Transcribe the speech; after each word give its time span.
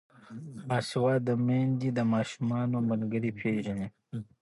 باسواده 0.67 1.33
میندې 1.45 1.89
د 1.97 1.99
ماشومانو 2.13 2.77
ملګري 2.89 3.29
پیژني. 3.39 3.87